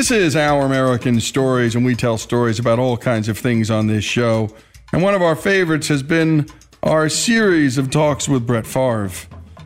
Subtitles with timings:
[0.00, 3.86] This is Our American Stories, and we tell stories about all kinds of things on
[3.86, 4.48] this show.
[4.94, 6.46] And one of our favorites has been
[6.82, 9.10] our series of talks with Brett Favre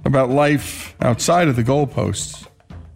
[0.05, 2.49] about life outside of the goalposts.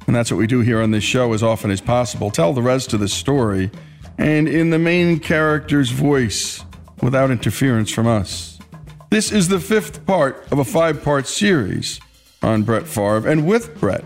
[0.09, 2.33] And that's what we do here on this show as often as possible.
[2.33, 3.71] Tell the rest of the story,
[4.19, 6.65] and in the main character's voice,
[7.03, 8.59] without interference from us.
[9.11, 12.01] This is the fifth part of a five part series
[12.43, 14.05] on Brett Favre, and with Brett.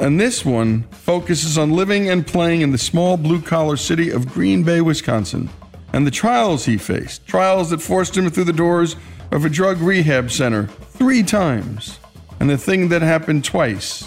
[0.00, 4.26] And this one focuses on living and playing in the small blue collar city of
[4.32, 5.50] Green Bay, Wisconsin,
[5.92, 7.26] and the trials he faced.
[7.26, 8.96] Trials that forced him through the doors
[9.30, 11.98] of a drug rehab center three times,
[12.40, 14.06] and the thing that happened twice,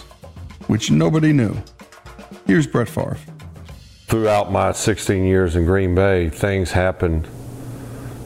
[0.66, 1.56] which nobody knew.
[2.48, 3.18] Here's Brett Favre.
[4.08, 7.28] throughout my 16 years in Green Bay, things happened.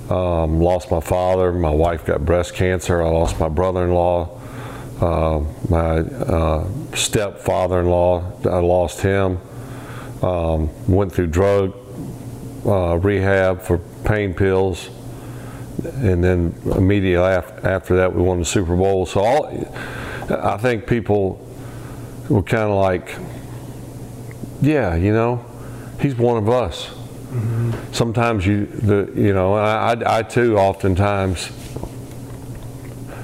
[0.10, 1.52] Um, lost my father.
[1.52, 3.02] My wife got breast cancer.
[3.02, 4.37] I lost my brother-in-law.
[5.02, 9.40] Uh, my uh, stepfather-in-law, I lost him.
[10.22, 11.76] Um, went through drug
[12.66, 14.90] uh, rehab for pain pills,
[15.84, 19.06] and then immediately af- after that, we won the Super Bowl.
[19.06, 19.46] So all,
[20.30, 21.40] I think people
[22.30, 23.16] were kind of like,
[24.62, 25.46] yeah, you know,
[26.02, 26.90] he's one of us.
[27.92, 31.52] Sometimes you, the, you know, I, I, I too, oftentimes,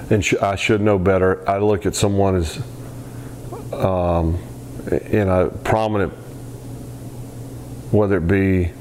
[0.10, 1.48] and sh- I should know better.
[1.50, 2.62] I look at someone as
[3.74, 4.38] um,
[5.10, 6.14] in a prominent,
[7.92, 8.72] whether it be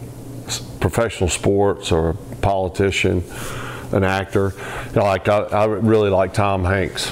[0.80, 3.22] professional sports or a politician,
[3.92, 4.52] an actor.
[4.88, 7.10] You know, like I, I really like Tom Hanks.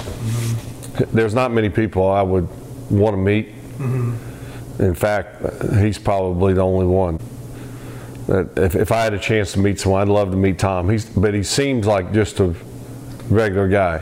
[1.13, 2.47] There's not many people I would
[2.91, 3.49] want to meet.
[4.79, 5.43] In fact,
[5.79, 7.19] he's probably the only one.
[8.27, 10.89] If, if I had a chance to meet someone, I'd love to meet Tom.
[10.89, 12.55] He's, but he seems like just a
[13.31, 13.99] regular guy.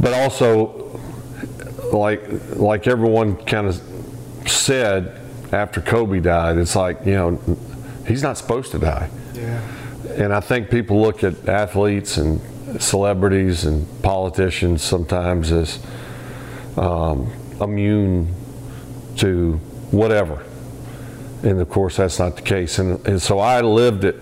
[0.00, 1.00] But also,
[1.92, 2.22] like
[2.56, 3.80] like everyone kind of
[4.46, 5.20] said
[5.52, 7.58] after Kobe died, it's like you know
[8.06, 9.10] he's not supposed to die.
[9.34, 9.60] Yeah.
[10.16, 12.40] And I think people look at athletes and
[12.82, 15.78] celebrities and politicians sometimes as
[16.76, 18.34] um, immune
[19.16, 19.54] to
[19.90, 20.44] whatever.
[21.42, 22.78] And of course, that's not the case.
[22.78, 24.16] And, and so I lived it.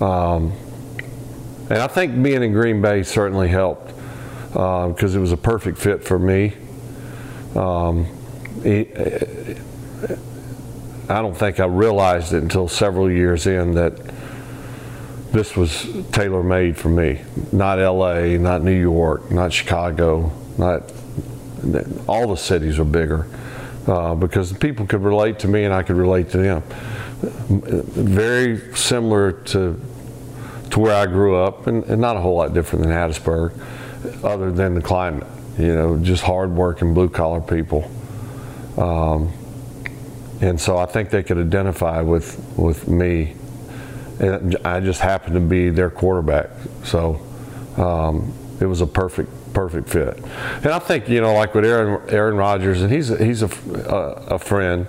[0.00, 0.52] Um,
[1.68, 3.92] and I think being in Green Bay certainly helped
[4.52, 6.54] because it was a perfect fit for me.
[7.54, 8.06] Um,
[11.08, 13.92] I don't think I realized it until several years in that
[15.32, 17.20] this was tailor made for me.
[17.52, 20.90] Not LA, not New York, not Chicago, not
[22.06, 23.26] all the cities were bigger
[23.86, 26.62] uh, because people could relate to me and I could relate to them.
[27.48, 29.80] Very similar to
[30.76, 33.58] to where I grew up, and, and not a whole lot different than Hattiesburg,
[34.22, 35.26] other than the climate.
[35.58, 37.90] You know, just hardworking blue collar people.
[38.76, 39.32] Um,
[40.42, 43.36] and so I think they could identify with with me.
[44.18, 46.50] And I just happened to be their quarterback,
[46.84, 47.22] so
[47.78, 50.18] um, it was a perfect perfect fit.
[50.56, 53.48] And I think you know, like with Aaron Aaron Rodgers, and he's he's a,
[53.88, 54.86] a, a friend.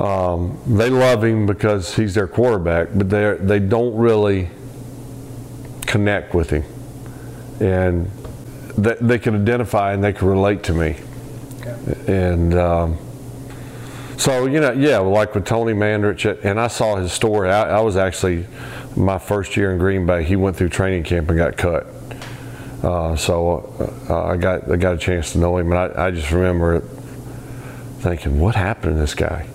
[0.00, 4.48] Um, they love him because he's their quarterback, but they they don't really
[5.86, 6.64] connect with him,
[7.60, 8.10] and
[8.78, 10.96] they, they can identify and they can relate to me,
[12.06, 12.54] and.
[12.54, 12.98] Um,
[14.16, 17.50] so you know, yeah, like with Tony Mandarich, and I saw his story.
[17.50, 18.46] I, I, was actually
[18.94, 20.24] my first year in Green Bay.
[20.24, 21.86] He went through training camp and got cut.
[22.82, 26.10] Uh, so uh, I got I got a chance to know him, and I, I
[26.10, 26.80] just remember
[28.00, 29.48] thinking, what happened to this guy?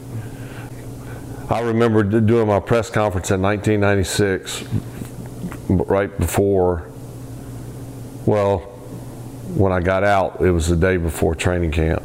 [1.49, 4.63] I remember doing my press conference in 1996,
[5.69, 6.89] right before.
[8.25, 8.59] Well,
[9.53, 12.03] when I got out, it was the day before training camp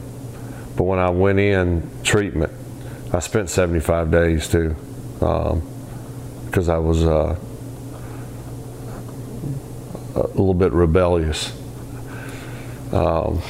[0.80, 2.50] but when I went in treatment,
[3.12, 4.74] I spent 75 days too,
[5.18, 7.38] because um, I was uh,
[10.14, 11.52] a little bit rebellious.
[12.92, 13.42] Um,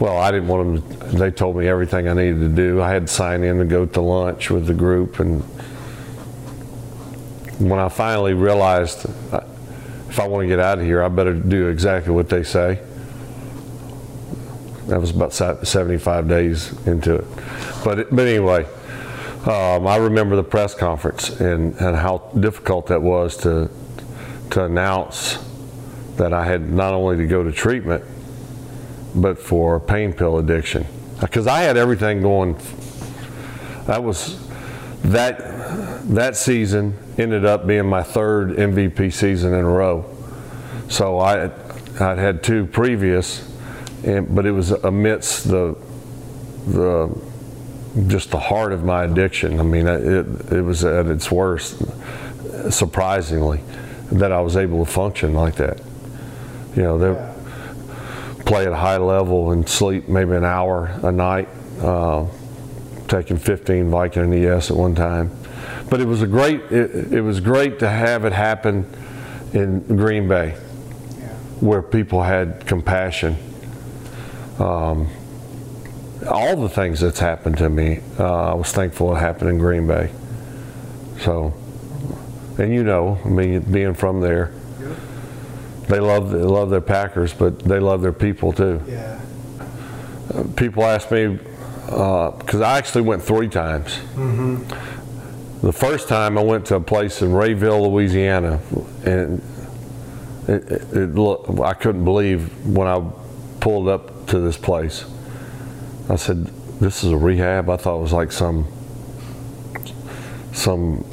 [0.00, 1.10] well, I didn't want them.
[1.10, 2.80] To, they told me everything I needed to do.
[2.80, 5.42] I had to sign in to go to lunch with the group, and
[7.60, 9.42] when I finally realized uh,
[10.08, 12.80] if I want to get out of here, I better do exactly what they say.
[14.86, 17.24] That was about 75 days into it.
[17.84, 18.64] But, but anyway,
[19.46, 23.70] um, I remember the press conference and, and how difficult that was to,
[24.50, 25.38] to announce
[26.16, 28.02] that I had not only to go to treatment,
[29.14, 30.86] but for pain pill addiction.
[31.18, 32.56] Uh, because I had everything going.
[33.86, 34.38] That was
[35.02, 35.38] that
[36.14, 40.04] that season ended up being my third MVP season in a row.
[40.88, 41.50] So I
[42.00, 43.50] I'd had two previous
[44.04, 45.76] and, but it was amidst the
[46.66, 47.10] the
[48.06, 49.60] just the heart of my addiction.
[49.60, 51.82] I mean, it it was at its worst,
[52.70, 53.60] surprisingly,
[54.12, 55.80] that I was able to function like that.
[56.76, 57.29] You know, they
[58.50, 61.48] play at a high level and sleep maybe an hour a night,
[61.80, 62.26] uh,
[63.06, 65.30] taking 15 Vicodin ES at one time.
[65.88, 68.86] But it was a great it, it was great to have it happen
[69.52, 70.50] in Green Bay,
[71.60, 73.36] where people had compassion
[74.60, 75.08] um,
[76.28, 79.86] all the things that's happened to me, uh, I was thankful it happened in Green
[79.86, 80.12] Bay.
[81.20, 81.54] So,
[82.58, 84.52] and you know, I mean, being from there,
[85.88, 88.80] they love they love their Packers, but they love their people too.
[88.86, 89.20] Yeah.
[90.32, 91.38] Uh, people ask me
[91.86, 93.96] because uh, I actually went three times.
[94.14, 95.66] Mm-hmm.
[95.66, 98.60] The first time I went to a place in Rayville, Louisiana,
[99.04, 99.42] and
[100.48, 103.04] it, it, it, I couldn't believe when I
[103.60, 105.04] pulled up to this place.
[106.08, 106.46] I said,
[106.80, 108.66] "This is a rehab." I thought it was like some
[110.52, 111.04] some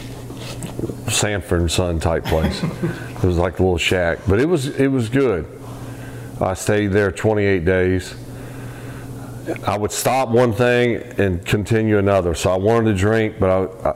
[1.09, 2.63] Sanford and Son type place.
[3.17, 5.45] it was like a little shack, but it was it was good.
[6.39, 8.15] I stayed there 28 days.
[9.65, 12.35] I would stop one thing and continue another.
[12.35, 13.95] So I wanted to drink, but I, I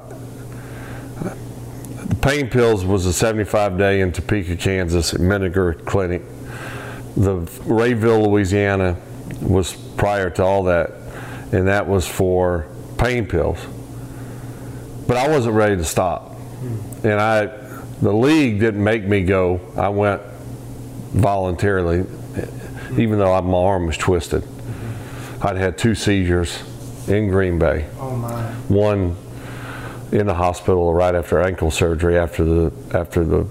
[2.11, 6.21] the pain pills was a 75 day in Topeka, Kansas at Menninger Clinic.
[7.15, 8.97] The Rayville, Louisiana
[9.41, 10.91] was prior to all that,
[11.51, 13.59] and that was for pain pills.
[15.07, 16.35] But I wasn't ready to stop,
[17.03, 17.45] and I,
[18.01, 19.61] the league didn't make me go.
[19.75, 20.21] I went
[21.13, 22.05] voluntarily,
[22.97, 24.43] even though I, my arm was twisted.
[25.41, 26.61] I'd had two seizures
[27.07, 27.87] in Green Bay.
[27.99, 28.43] Oh my!
[28.67, 29.15] One
[30.11, 33.47] in the hospital right after ankle surgery after the after the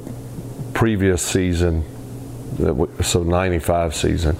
[0.74, 1.84] previous season,
[3.02, 4.36] so 95 season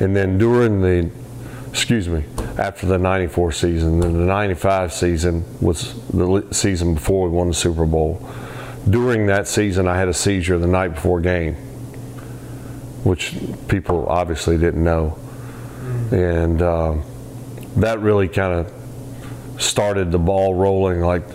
[0.00, 1.10] and then during the,
[1.68, 2.24] excuse me,
[2.56, 7.54] after the 94 season, then the 95 season was the season before we won the
[7.54, 8.22] Super Bowl.
[8.88, 11.54] During that season, I had a seizure the night before game,
[13.04, 13.34] which
[13.68, 15.18] people obviously didn't know.
[16.10, 16.96] And uh,
[17.76, 18.72] that really kind of
[19.60, 21.28] started the ball rolling like,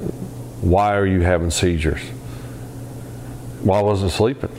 [0.62, 2.02] why are you having seizures?
[3.64, 4.52] Well, I wasn't sleeping.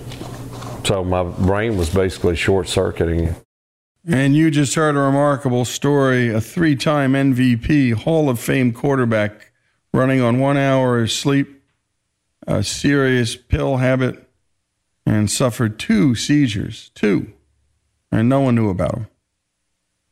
[0.84, 3.34] So my brain was basically short circuiting.
[4.06, 9.52] And you just heard a remarkable story a three time MVP, Hall of Fame quarterback
[9.94, 11.62] running on one hour of sleep,
[12.46, 14.28] a serious pill habit,
[15.06, 16.90] and suffered two seizures.
[16.94, 17.32] Two.
[18.10, 19.06] And no one knew about them.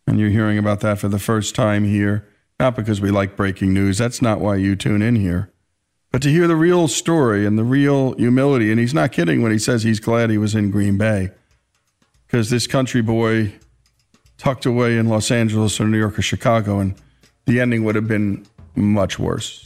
[0.06, 3.72] And you're hearing about that for the first time here, not because we like breaking
[3.72, 3.98] news.
[3.98, 5.50] That's not why you tune in here.
[6.10, 9.52] But to hear the real story and the real humility, and he's not kidding when
[9.52, 11.30] he says he's glad he was in Green Bay
[12.26, 13.54] because this country boy
[14.36, 16.94] tucked away in Los Angeles or New York or Chicago, and
[17.46, 19.64] the ending would have been much worse.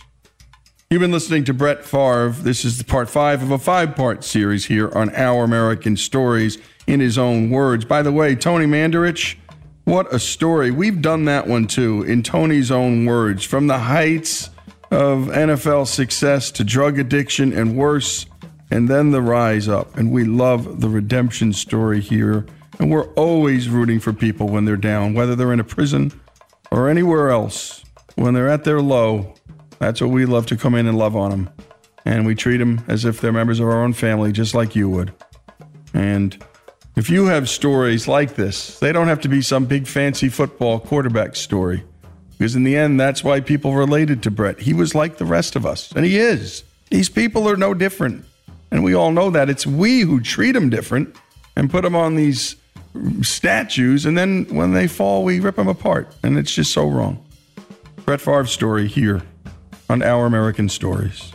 [0.89, 2.29] You've been listening to Brett Favre.
[2.29, 6.59] This is the part five of a five part series here on Our American Stories
[6.87, 7.85] in his own words.
[7.85, 9.35] By the way, Tony Mandarich,
[9.83, 10.71] what a story.
[10.71, 13.43] We've done that one too, in Tony's own words.
[13.43, 14.51] From the heights
[14.93, 18.27] of NFL success to drug addiction and worse,
[18.71, 19.97] and then the rise up.
[19.97, 22.47] And we love the redemption story here.
[22.79, 26.13] And we're always rooting for people when they're down, whether they're in a prison
[26.71, 27.83] or anywhere else.
[28.15, 29.35] When they're at their low,
[29.79, 31.51] that's what we love to come in and love on them.
[32.05, 34.89] And we treat them as if they're members of our own family, just like you
[34.89, 35.13] would.
[35.93, 36.43] And
[36.95, 40.79] if you have stories like this, they don't have to be some big fancy football
[40.79, 41.85] quarterback story.
[42.39, 44.61] Because in the end, that's why people related to Brett.
[44.61, 46.65] He was like the rest of us, and he is.
[46.91, 48.25] These people are no different.
[48.71, 49.49] And we all know that.
[49.49, 51.17] It's we who treat them different
[51.57, 52.57] and put them on these
[53.23, 56.15] statues, and then when they fall, we rip them apart.
[56.23, 57.25] And it's just so wrong.
[58.05, 59.23] Brett Favre's story here
[59.89, 61.33] on Our American Stories.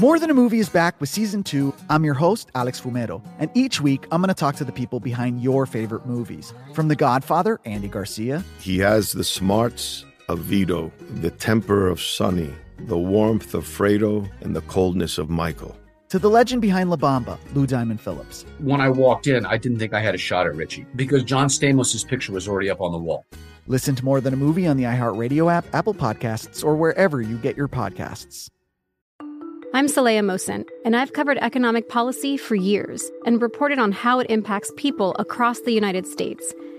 [0.00, 1.74] More Than a Movie is back with season two.
[1.90, 5.00] I'm your host, Alex Fumero, and each week I'm going to talk to the people
[5.00, 6.54] behind your favorite movies.
[6.72, 8.44] From The Godfather, Andy Garcia.
[8.60, 14.54] He has the smarts of Vito, the temper of Sonny, the warmth of Fredo, and
[14.54, 15.76] the coldness of Michael.
[16.10, 18.46] To the legend behind La Bamba, Lou Diamond Phillips.
[18.60, 21.48] When I walked in, I didn't think I had a shot at Richie because John
[21.48, 23.26] Stamos' picture was already up on the wall.
[23.66, 27.36] Listen to More Than a Movie on the iHeartRadio app, Apple Podcasts, or wherever you
[27.36, 28.48] get your podcasts.
[29.74, 34.30] I'm Saleha Mohsin, and I've covered economic policy for years and reported on how it
[34.30, 36.54] impacts people across the United States.